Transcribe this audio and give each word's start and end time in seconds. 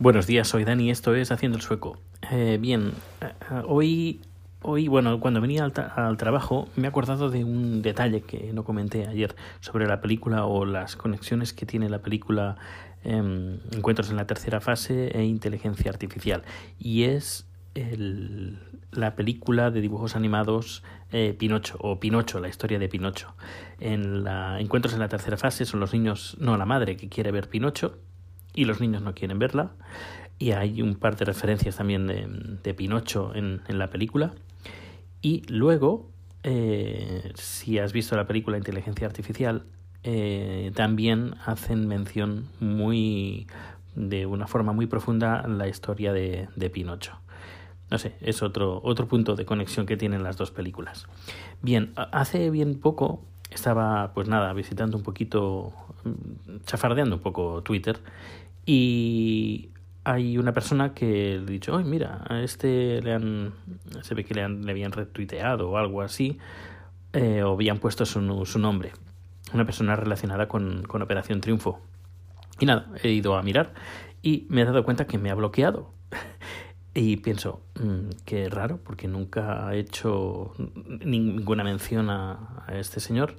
Buenos 0.00 0.26
días, 0.26 0.48
soy 0.48 0.64
Dani, 0.64 0.90
esto 0.90 1.14
es 1.14 1.30
Haciendo 1.30 1.58
el 1.58 1.62
Sueco. 1.62 1.98
Eh, 2.30 2.56
bien, 2.58 2.92
eh, 3.20 3.34
hoy, 3.66 4.22
hoy, 4.62 4.88
bueno, 4.88 5.20
cuando 5.20 5.42
venía 5.42 5.62
al, 5.62 5.74
al, 5.94 6.16
trabajo 6.16 6.70
me 6.74 6.84
he 6.84 6.88
acordado 6.88 7.28
de 7.28 7.44
un 7.44 7.82
detalle 7.82 8.22
que 8.22 8.50
no 8.54 8.64
comenté 8.64 9.06
ayer 9.06 9.36
sobre 9.60 9.86
la 9.86 10.00
película 10.00 10.46
o 10.46 10.64
las 10.64 10.96
conexiones 10.96 11.52
que 11.52 11.66
tiene 11.66 11.90
la 11.90 11.98
película 11.98 12.56
eh, 13.04 13.58
Encuentros 13.72 14.08
en 14.08 14.16
la 14.16 14.26
tercera 14.26 14.62
fase 14.62 15.08
e 15.08 15.22
Inteligencia 15.24 15.90
Artificial. 15.90 16.44
Y 16.78 17.02
es 17.02 17.46
el, 17.74 18.58
la 18.92 19.14
película 19.16 19.70
de 19.70 19.82
dibujos 19.82 20.16
animados 20.16 20.82
eh, 21.12 21.36
Pinocho 21.38 21.76
o 21.78 22.00
Pinocho, 22.00 22.40
la 22.40 22.48
historia 22.48 22.78
de 22.78 22.88
Pinocho. 22.88 23.34
En 23.80 24.24
la 24.24 24.60
Encuentros 24.60 24.94
en 24.94 25.00
la 25.00 25.08
tercera 25.08 25.36
fase 25.36 25.66
son 25.66 25.78
los 25.78 25.92
niños, 25.92 26.38
no 26.40 26.56
la 26.56 26.64
madre 26.64 26.96
que 26.96 27.10
quiere 27.10 27.32
ver 27.32 27.50
Pinocho 27.50 27.98
y 28.54 28.64
los 28.64 28.80
niños 28.80 29.02
no 29.02 29.14
quieren 29.14 29.38
verla. 29.38 29.72
Y 30.38 30.52
hay 30.52 30.80
un 30.80 30.94
par 30.94 31.16
de 31.16 31.26
referencias 31.26 31.76
también 31.76 32.06
de, 32.06 32.26
de 32.62 32.74
Pinocho 32.74 33.34
en, 33.34 33.60
en, 33.68 33.78
la 33.78 33.90
película. 33.90 34.32
Y 35.20 35.42
luego, 35.48 36.08
eh, 36.42 37.32
si 37.34 37.78
has 37.78 37.92
visto 37.92 38.16
la 38.16 38.26
película 38.26 38.56
Inteligencia 38.56 39.06
Artificial, 39.06 39.64
eh, 40.02 40.72
también 40.74 41.34
hacen 41.44 41.86
mención 41.86 42.48
muy 42.58 43.46
de 43.94 44.24
una 44.24 44.46
forma 44.46 44.72
muy 44.72 44.86
profunda 44.86 45.46
la 45.46 45.68
historia 45.68 46.12
de, 46.12 46.48
de 46.56 46.70
Pinocho. 46.70 47.18
No 47.90 47.98
sé, 47.98 48.14
es 48.20 48.42
otro, 48.42 48.80
otro 48.82 49.08
punto 49.08 49.34
de 49.34 49.44
conexión 49.44 49.84
que 49.84 49.96
tienen 49.96 50.22
las 50.22 50.36
dos 50.36 50.52
películas. 50.52 51.06
Bien, 51.60 51.92
hace 51.96 52.48
bien 52.50 52.78
poco 52.78 53.24
estaba, 53.50 54.12
pues 54.14 54.28
nada, 54.28 54.52
visitando 54.52 54.96
un 54.96 55.02
poquito, 55.02 55.72
chafardeando 56.64 57.16
un 57.16 57.22
poco 57.22 57.62
Twitter 57.62 57.98
y 58.66 59.70
hay 60.04 60.38
una 60.38 60.52
persona 60.52 60.94
que 60.94 61.38
le 61.38 61.42
ha 61.42 61.50
dicho, 61.50 61.74
oye, 61.74 61.84
mira, 61.84 62.24
a 62.28 62.40
este 62.40 63.02
le 63.02 63.14
han, 63.14 63.52
se 64.02 64.14
ve 64.14 64.24
que 64.24 64.34
le, 64.34 64.42
han, 64.42 64.64
le 64.64 64.72
habían 64.72 64.92
retuiteado 64.92 65.70
o 65.70 65.76
algo 65.76 66.02
así, 66.02 66.38
eh, 67.12 67.42
o 67.42 67.52
habían 67.52 67.78
puesto 67.78 68.06
su, 68.06 68.44
su 68.46 68.58
nombre. 68.58 68.92
Una 69.52 69.64
persona 69.64 69.96
relacionada 69.96 70.48
con, 70.48 70.82
con 70.84 71.02
Operación 71.02 71.40
Triunfo. 71.40 71.80
Y 72.58 72.66
nada, 72.66 72.86
he 73.02 73.10
ido 73.10 73.36
a 73.36 73.42
mirar 73.42 73.72
y 74.22 74.46
me 74.48 74.62
he 74.62 74.64
dado 74.64 74.84
cuenta 74.84 75.06
que 75.06 75.18
me 75.18 75.30
ha 75.30 75.34
bloqueado. 75.34 75.90
Y 76.92 77.18
pienso, 77.18 77.60
mmm, 77.80 78.10
qué 78.24 78.48
raro, 78.48 78.78
porque 78.82 79.06
nunca 79.06 79.68
ha 79.68 79.76
hecho 79.76 80.54
ninguna 81.04 81.62
mención 81.62 82.10
a, 82.10 82.66
este 82.72 83.00
señor. 83.00 83.36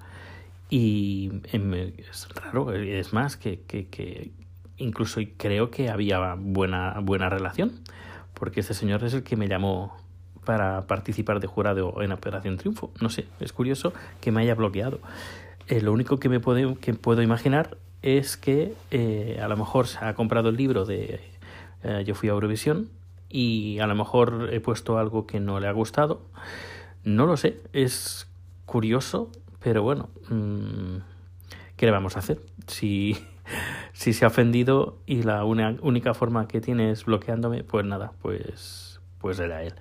Y 0.69 1.31
es 1.52 2.29
raro, 2.33 2.72
es 2.72 3.11
más, 3.11 3.35
que, 3.35 3.61
que, 3.61 3.88
que, 3.88 4.31
incluso 4.77 5.19
creo 5.35 5.69
que 5.69 5.89
había 5.89 6.35
buena, 6.35 6.99
buena 7.02 7.29
relación, 7.29 7.73
porque 8.33 8.61
este 8.61 8.73
señor 8.73 9.03
es 9.03 9.13
el 9.13 9.23
que 9.23 9.35
me 9.35 9.49
llamó 9.49 9.97
para 10.45 10.88
participar 10.88 11.41
de 11.41 11.47
jurado 11.47 12.02
en 12.02 12.13
Operación 12.13 12.57
Triunfo. 12.57 12.91
No 13.02 13.09
sé, 13.09 13.27
es 13.41 13.52
curioso 13.52 13.94
que 14.22 14.31
me 14.31 14.41
haya 14.41 14.55
bloqueado. 14.55 14.99
Eh, 15.67 15.81
lo 15.81 15.91
único 15.91 16.19
que 16.19 16.29
me 16.29 16.39
puedo, 16.39 16.79
que 16.79 16.94
puedo 16.94 17.22
imaginar 17.22 17.77
es 18.02 18.38
que 18.38 18.73
eh, 18.91 19.39
a 19.41 19.47
lo 19.49 19.57
mejor 19.57 19.88
se 19.88 19.99
ha 20.03 20.13
comprado 20.16 20.49
el 20.49 20.55
libro 20.55 20.85
de 20.85 21.19
eh, 21.83 22.03
Yo 22.05 22.16
fui 22.16 22.29
a 22.29 22.31
Eurovisión 22.31 22.89
y 23.31 23.79
a 23.79 23.87
lo 23.87 23.95
mejor 23.95 24.49
he 24.51 24.59
puesto 24.59 24.97
algo 24.97 25.25
que 25.25 25.39
no 25.39 25.59
le 25.59 25.67
ha 25.67 25.71
gustado. 25.71 26.21
No 27.03 27.25
lo 27.25 27.38
sé, 27.38 27.59
es 27.73 28.27
curioso, 28.65 29.31
pero 29.63 29.83
bueno, 29.83 30.09
mmm, 30.29 30.97
¿qué 31.77 31.85
le 31.85 31.91
vamos 31.91 32.15
a 32.15 32.19
hacer? 32.19 32.41
Si, 32.67 33.17
si 33.93 34.13
se 34.13 34.25
ha 34.25 34.27
ofendido 34.27 34.97
y 35.05 35.23
la 35.23 35.43
una, 35.45 35.77
única 35.81 36.13
forma 36.13 36.47
que 36.47 36.61
tiene 36.61 36.91
es 36.91 37.05
bloqueándome, 37.05 37.63
pues 37.63 37.85
nada, 37.85 38.11
pues, 38.21 39.01
pues 39.19 39.39
era 39.39 39.63
él. 39.63 39.73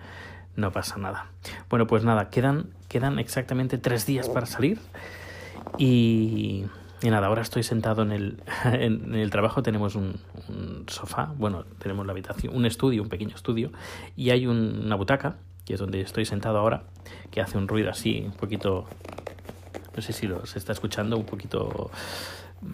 No 0.57 0.73
pasa 0.73 0.99
nada. 0.99 1.31
Bueno, 1.69 1.87
pues 1.87 2.05
nada, 2.05 2.31
quedan, 2.31 2.71
quedan 2.89 3.19
exactamente 3.19 3.79
tres 3.79 4.07
días 4.07 4.29
para 4.29 4.47
salir 4.47 4.79
y 5.79 6.67
y 7.03 7.11
nada, 7.11 7.29
ahora 7.29 7.43
estoy 7.43 7.63
sentado 7.63 8.03
en 8.03 8.13
el, 8.13 8.43
en 8.65 9.15
el 9.15 9.31
trabajo, 9.31 9.63
tenemos 9.63 9.95
un, 9.95 10.21
sofá, 10.89 11.33
bueno, 11.37 11.65
tenemos 11.79 12.07
la 12.07 12.13
habitación, 12.13 12.55
un 12.55 12.67
estudio, 12.67 13.03
un 13.03 13.09
pequeño 13.09 13.35
estudio, 13.35 13.73
y 14.17 14.31
hay 14.31 14.47
un, 14.47 14.83
una 14.85 14.97
butaca, 14.97 15.37
que 15.65 15.75
es 15.75 15.81
donde 15.81 16.01
estoy 16.01 16.25
sentado 16.25 16.59
ahora, 16.59 16.85
que 17.31 17.41
hace 17.41 17.59
un 17.59 17.69
ruido 17.69 17.91
así, 17.91 18.23
un 18.27 18.33
poquito, 18.33 18.87
no 19.97 20.03
sé 20.03 20.13
si 20.13 20.27
lo, 20.27 20.45
se 20.47 20.59
está 20.59 20.73
escuchando, 20.73 21.17
un 21.17 21.27
poquito 21.27 21.91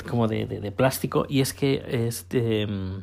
como 0.09 0.27
de, 0.27 0.47
de, 0.47 0.61
de 0.61 0.73
plástico, 0.73 1.27
y 1.29 1.41
es 1.41 1.53
que 1.53 1.85
es, 1.89 2.29
de, 2.29 3.03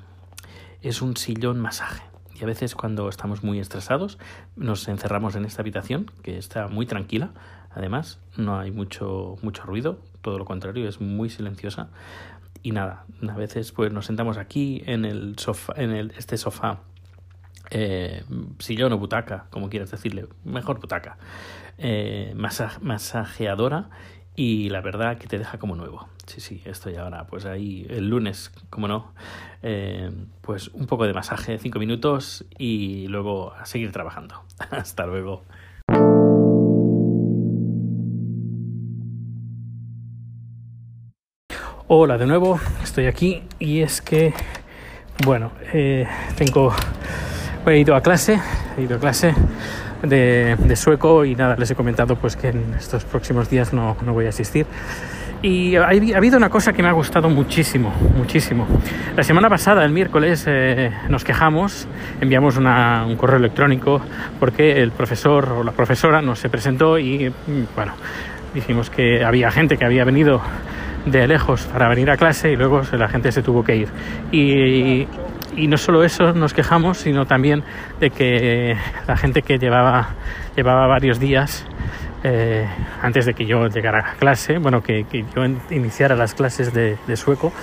es 0.81 1.01
un 1.01 1.15
sillón 1.15 1.59
masaje. 1.59 2.03
Y 2.35 2.43
a 2.43 2.47
veces 2.47 2.75
cuando 2.75 3.09
estamos 3.09 3.43
muy 3.43 3.59
estresados 3.59 4.17
nos 4.55 4.87
encerramos 4.87 5.35
en 5.35 5.45
esta 5.45 5.61
habitación, 5.61 6.11
que 6.23 6.37
está 6.37 6.67
muy 6.67 6.85
tranquila, 6.85 7.31
además, 7.75 8.19
no 8.37 8.59
hay 8.59 8.71
mucho, 8.71 9.37
mucho 9.41 9.63
ruido, 9.63 9.99
todo 10.21 10.37
lo 10.37 10.45
contrario, 10.45 10.87
es 10.87 11.01
muy 11.01 11.29
silenciosa. 11.29 11.89
Y 12.61 12.71
nada, 12.71 13.05
a 13.27 13.35
veces 13.35 13.71
pues 13.71 13.91
nos 13.91 14.05
sentamos 14.05 14.37
aquí 14.37 14.83
en 14.85 15.05
el 15.05 15.37
sofá, 15.37 15.73
en 15.75 15.91
el, 15.91 16.11
este 16.17 16.37
sofá, 16.37 16.79
eh, 17.71 18.23
sillón 18.59 18.93
o 18.93 18.97
butaca, 18.97 19.47
como 19.49 19.69
quieras 19.69 19.91
decirle, 19.91 20.27
mejor 20.45 20.79
butaca, 20.79 21.17
eh, 21.77 22.33
masa, 22.35 22.77
masajeadora 22.81 23.89
y 24.35 24.69
la 24.69 24.81
verdad 24.81 25.17
que 25.17 25.27
te 25.27 25.37
deja 25.37 25.57
como 25.57 25.75
nuevo. 25.75 26.07
Sí, 26.25 26.39
sí, 26.39 26.61
estoy 26.65 26.95
ahora 26.95 27.27
pues 27.27 27.45
ahí 27.45 27.85
el 27.89 28.09
lunes, 28.09 28.51
como 28.69 28.87
no, 28.87 29.13
eh, 29.61 30.11
pues 30.41 30.69
un 30.69 30.87
poco 30.87 31.05
de 31.05 31.13
masaje, 31.13 31.57
cinco 31.59 31.79
minutos 31.79 32.45
y 32.57 33.07
luego 33.07 33.53
a 33.53 33.65
seguir 33.65 33.91
trabajando. 33.91 34.41
Hasta 34.71 35.05
luego. 35.05 35.43
Hola 41.95 42.17
de 42.17 42.25
nuevo, 42.25 42.59
estoy 42.81 43.05
aquí 43.05 43.43
y 43.59 43.81
es 43.81 44.01
que, 44.01 44.33
bueno, 45.23 45.51
eh, 45.73 46.07
tengo, 46.35 46.73
he 47.67 47.77
ido 47.77 47.95
a 47.95 48.01
clase, 48.01 48.39
he 48.75 48.81
ido 48.81 48.97
a 48.97 48.99
clase 48.99 49.35
de, 50.01 50.55
de, 50.57 50.75
sueco 50.75 51.23
y 51.23 51.35
nada, 51.35 51.55
les 51.55 51.69
he 51.69 51.75
comentado 51.75 52.15
pues 52.15 52.35
que 52.35 52.47
en 52.47 52.73
estos 52.73 53.03
próximos 53.05 53.47
días 53.47 53.73
no, 53.73 53.95
no 54.03 54.11
voy 54.11 54.25
a 54.25 54.29
asistir. 54.29 54.65
Y 55.43 55.75
ha, 55.75 55.83
ha, 55.83 56.17
habido 56.17 56.35
una 56.35 56.49
cosa 56.49 56.73
que 56.73 56.81
me 56.81 56.89
ha 56.89 56.93
gustado 56.93 57.29
muchísimo, 57.29 57.93
muchísimo. 58.17 58.65
La 59.15 59.21
semana 59.21 59.47
pasada, 59.47 59.85
el 59.85 59.91
miércoles, 59.91 60.45
eh, 60.47 60.89
nos 61.09 61.23
quejamos, 61.23 61.87
enviamos 62.19 62.57
una, 62.57 63.05
un 63.05 63.17
correo 63.17 63.37
electrónico 63.37 64.01
porque 64.39 64.81
el 64.81 64.93
profesor 64.93 65.47
o 65.59 65.63
la 65.63 65.73
profesora 65.73 66.23
no 66.23 66.35
se 66.35 66.49
presentó 66.49 66.97
y, 66.97 67.31
bueno, 67.75 67.93
dijimos 68.55 68.89
que 68.89 69.23
había 69.23 69.51
gente 69.51 69.77
que 69.77 69.85
había 69.85 70.03
venido 70.05 70.41
de 71.05 71.27
lejos 71.27 71.63
para 71.65 71.87
venir 71.89 72.09
a 72.09 72.17
clase 72.17 72.51
y 72.51 72.55
luego 72.55 72.81
la 72.93 73.07
gente 73.07 73.31
se 73.31 73.41
tuvo 73.41 73.63
que 73.63 73.75
ir. 73.75 73.89
Y, 74.31 75.07
no 75.67 75.77
solo 75.77 76.03
eso 76.03 76.33
nos 76.33 76.53
quejamos, 76.53 76.97
sino 76.97 77.25
también 77.25 77.63
de 77.99 78.09
que 78.09 78.75
la 79.07 79.15
gente 79.15 79.43
que 79.43 79.59
llevaba, 79.59 80.15
llevaba 80.55 80.87
varios 80.87 81.19
días 81.19 81.65
eh, 82.23 82.67
antes 83.01 83.25
de 83.27 83.33
que 83.35 83.45
yo 83.45 83.67
llegara 83.67 84.13
a 84.13 84.15
clase, 84.15 84.57
bueno, 84.57 84.81
que, 84.81 85.05
yo 85.11 85.43
iniciara 85.69 86.15
las 86.15 86.33
clases 86.33 86.73
de, 86.73 86.97
de 87.05 87.15
sueco, 87.17 87.53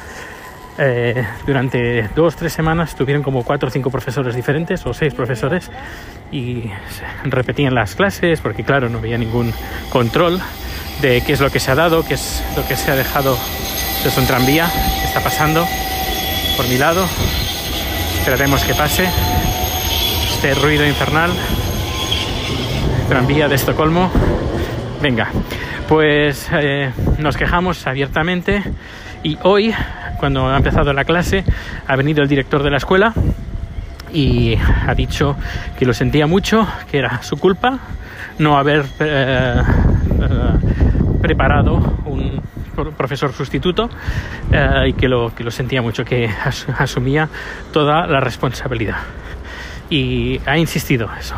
eh, 0.83 1.27
durante 1.47 2.09
dos, 2.15 2.37
tres 2.37 2.55
semanas 2.55 2.95
tuvieron 2.95 3.23
como 3.23 3.45
cuatro 3.45 3.69
o 3.69 3.71
cinco 3.71 3.91
profesores 3.91 4.35
diferentes 4.35 4.87
o 4.87 4.95
seis 4.95 5.13
profesores 5.13 5.71
y 6.33 6.71
repetían 7.25 7.75
las 7.75 7.95
clases 7.95 8.41
porque 8.41 8.65
claro, 8.65 8.89
no 8.89 8.99
había 8.99 9.19
ningún 9.19 9.53
control 9.91 10.41
de 11.01 11.23
qué 11.23 11.33
es 11.33 11.41
lo 11.41 11.51
que 11.51 11.61
se 11.61 11.71
ha 11.71 11.75
dado, 11.75 12.05
qué 12.05 12.15
es 12.15 12.43
lo 12.57 12.67
que 12.67 12.77
se 12.77 12.91
ha 12.91 12.97
dejado. 12.97 13.37
Es 14.05 14.17
un 14.17 14.27
tranvía 14.27 14.71
que 15.01 15.07
está 15.07 15.21
pasando 15.21 15.67
por 16.57 16.69
mi 16.69 16.79
lado. 16.79 17.07
Esperaremos 18.19 18.63
que 18.65 18.75
pase 18.75 19.09
este 20.35 20.55
ruido 20.55 20.87
infernal. 20.87 21.31
Tranvía 23.09 23.49
de 23.49 23.55
Estocolmo. 23.55 24.11
Venga, 25.03 25.29
pues 25.89 26.49
eh, 26.53 26.93
nos 27.19 27.37
quejamos 27.37 27.87
abiertamente 27.87 28.63
y 29.23 29.39
hoy, 29.43 29.75
cuando 30.19 30.49
ha 30.49 30.57
empezado 30.57 30.93
la 30.93 31.05
clase, 31.05 31.45
ha 31.87 31.97
venido 31.97 32.23
el 32.23 32.29
director 32.29 32.63
de 32.63 32.71
la 32.71 32.77
escuela 32.77 33.13
y 34.13 34.57
ha 34.87 34.95
dicho 34.95 35.37
que 35.79 35.87
lo 35.87 35.95
sentía 35.95 36.27
mucho, 36.27 36.67
que 36.91 36.99
era 36.99 37.23
su 37.23 37.37
culpa 37.37 37.79
no 38.39 38.57
haber 38.57 38.85
eh, 38.99 39.63
preparado 41.23 41.77
un 42.07 42.41
profesor 42.97 43.33
sustituto 43.33 43.89
eh, 44.53 44.89
y 44.89 44.93
que 44.95 45.09
lo, 45.09 45.35
que 45.35 45.45
lo 45.45 45.51
sentía 45.51 45.83
mucho, 45.83 46.05
que 46.05 46.27
as 46.27 46.67
asumía 46.79 47.29
toda 47.73 48.07
la 48.07 48.21
responsabilidad. 48.21 48.99
Y 49.89 50.41
ha 50.47 50.57
insistido 50.57 51.09
eso. 51.19 51.37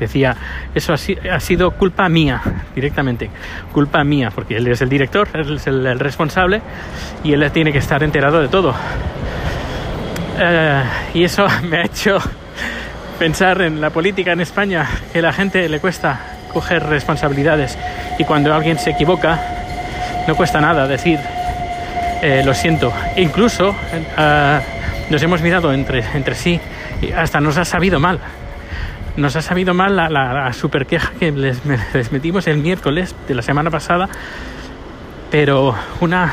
Decía, 0.00 0.34
eso 0.74 0.94
ha, 0.94 1.40
sido 1.40 1.72
culpa 1.72 2.08
mía, 2.08 2.40
directamente, 2.74 3.28
culpa 3.70 4.02
mía, 4.02 4.30
porque 4.34 4.56
él 4.56 4.66
es 4.68 4.80
el 4.80 4.88
director, 4.88 5.28
él 5.34 5.56
es 5.56 5.66
el, 5.66 5.84
el 5.84 5.98
responsable 5.98 6.62
y 7.22 7.34
él 7.34 7.50
tiene 7.52 7.70
que 7.70 7.78
estar 7.78 8.02
enterado 8.02 8.40
de 8.40 8.48
todo. 8.48 8.74
Eh, 10.38 10.82
y 11.12 11.24
eso 11.24 11.46
me 11.68 11.78
ha 11.78 11.84
hecho 11.84 12.18
pensar 13.18 13.60
en 13.60 13.80
la 13.80 13.90
política 13.90 14.32
en 14.32 14.40
España, 14.40 14.88
que 15.12 15.18
a 15.18 15.22
la 15.22 15.32
gente 15.34 15.68
le 15.68 15.80
cuesta 15.80 16.33
coger 16.54 16.82
responsabilidades 16.84 17.76
y 18.18 18.24
cuando 18.24 18.54
alguien 18.54 18.78
se 18.78 18.90
equivoca 18.90 19.38
no 20.26 20.34
cuesta 20.34 20.60
nada 20.60 20.86
decir 20.86 21.20
eh, 22.22 22.42
lo 22.42 22.54
siento. 22.54 22.90
E 23.14 23.20
incluso 23.20 23.74
eh, 23.92 24.60
nos 25.10 25.22
hemos 25.22 25.42
mirado 25.42 25.72
entre, 25.74 26.02
entre 26.14 26.34
sí 26.34 26.58
y 27.02 27.12
hasta 27.12 27.38
nos 27.38 27.58
ha 27.58 27.66
sabido 27.66 28.00
mal. 28.00 28.18
Nos 29.16 29.36
ha 29.36 29.42
sabido 29.42 29.74
mal 29.74 29.94
la, 29.94 30.08
la, 30.08 30.52
super 30.54 30.86
queja 30.86 31.12
que 31.18 31.30
les, 31.30 31.60
les, 31.94 32.12
metimos 32.12 32.46
el 32.46 32.56
miércoles 32.56 33.14
de 33.28 33.34
la 33.34 33.42
semana 33.42 33.70
pasada, 33.70 34.08
pero 35.30 35.74
una 36.00 36.32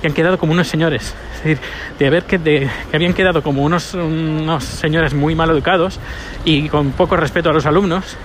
que 0.00 0.08
han 0.08 0.14
quedado 0.14 0.36
como 0.36 0.52
unos 0.52 0.66
señores. 0.66 1.14
Es 1.36 1.44
decir, 1.44 1.58
de 1.98 2.06
haber 2.08 2.24
que, 2.24 2.38
de, 2.38 2.68
que 2.90 2.96
habían 2.96 3.14
quedado 3.14 3.42
como 3.42 3.62
unos, 3.62 3.94
unos 3.94 4.64
señores 4.64 5.14
muy 5.14 5.36
mal 5.36 5.50
educados 5.50 6.00
y 6.44 6.68
con 6.68 6.90
poco 6.90 7.16
respeto 7.16 7.50
a 7.50 7.52
los 7.52 7.66
alumnos, 7.66 8.16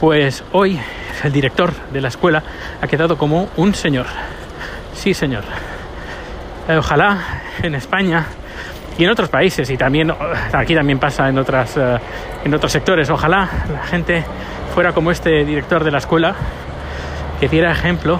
pues 0.00 0.44
hoy 0.52 0.78
el 1.24 1.32
director 1.32 1.72
de 1.92 2.00
la 2.00 2.08
escuela 2.08 2.42
ha 2.80 2.86
quedado 2.86 3.16
como 3.16 3.48
un 3.56 3.74
señor. 3.74 4.06
Sí, 4.94 5.14
señor. 5.14 5.44
Eh, 6.68 6.76
ojalá 6.76 7.18
en 7.62 7.74
España 7.74 8.26
y 8.98 9.04
en 9.04 9.10
otros 9.10 9.28
países 9.28 9.70
y 9.70 9.76
también 9.76 10.12
aquí 10.52 10.74
también 10.74 10.98
pasa 10.98 11.28
en 11.28 11.38
otras 11.38 11.76
uh, 11.76 11.98
en 12.44 12.52
otros 12.52 12.72
sectores 12.72 13.08
ojalá 13.08 13.48
la 13.72 13.84
gente 13.84 14.24
fuera 14.74 14.92
como 14.92 15.10
este 15.10 15.44
director 15.44 15.84
de 15.84 15.92
la 15.92 15.98
escuela 15.98 16.34
que 17.38 17.48
diera 17.48 17.70
ejemplo 17.70 18.18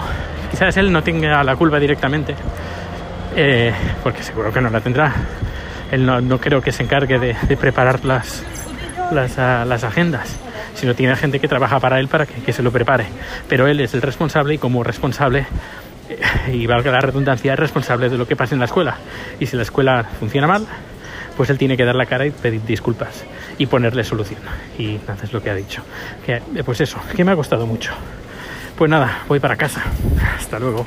quizás 0.49 0.77
él 0.77 0.91
no 0.91 1.03
tenga 1.03 1.43
la 1.43 1.55
culpa 1.57 1.79
directamente 1.79 2.33
eh, 3.35 3.73
porque 4.03 4.23
seguro 4.23 4.51
que 4.53 4.61
no 4.61 4.69
la 4.69 4.79
tendrá 4.79 5.13
él 5.91 6.05
no, 6.05 6.37
creo 6.39 6.61
que 6.61 6.71
se 6.71 6.83
encargue 6.83 7.19
de, 7.19 7.57
preparar 7.57 8.05
las 8.05 8.43
las, 9.11 9.37
las, 9.37 9.83
agendas 9.83 10.39
sino 10.79 10.95
tiene 10.95 11.15
gente 11.15 11.39
que 11.39 11.47
trabaja 11.47 11.79
para 11.79 11.99
él 11.99 12.07
para 12.07 12.25
que, 12.25 12.41
que 12.41 12.53
se 12.53 12.63
lo 12.63 12.71
prepare 12.71 13.05
pero 13.47 13.67
él 13.67 13.79
es 13.79 13.93
el 13.93 14.01
responsable 14.01 14.55
y 14.55 14.57
como 14.57 14.83
responsable 14.83 15.45
y 16.51 16.65
valga 16.67 16.91
la 16.91 16.99
redundancia, 16.99 17.53
es 17.53 17.59
responsable 17.59 18.09
de 18.09 18.17
lo 18.17 18.27
que 18.27 18.35
pasa 18.35 18.55
en 18.55 18.59
la 18.59 18.65
escuela. 18.65 18.97
Y 19.39 19.45
si 19.45 19.55
la 19.55 19.63
escuela 19.63 20.03
funciona 20.19 20.47
mal, 20.47 20.65
pues 21.37 21.49
él 21.49 21.57
tiene 21.57 21.77
que 21.77 21.85
dar 21.85 21.95
la 21.95 22.05
cara 22.05 22.25
y 22.25 22.31
pedir 22.31 22.63
disculpas 22.63 23.23
y 23.57 23.65
ponerle 23.65 24.03
solución. 24.03 24.39
Y 24.77 24.99
nada, 25.07 25.23
es 25.23 25.33
lo 25.33 25.41
que 25.41 25.49
ha 25.49 25.55
dicho. 25.55 25.83
Que, 26.25 26.41
pues 26.63 26.81
eso, 26.81 26.99
que 27.15 27.23
me 27.23 27.31
ha 27.31 27.35
costado 27.35 27.65
mucho. 27.65 27.91
Pues 28.77 28.89
nada, 28.89 29.23
voy 29.27 29.39
para 29.39 29.55
casa. 29.55 29.83
Hasta 30.37 30.59
luego. 30.59 30.85